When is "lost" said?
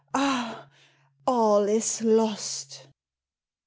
2.01-2.87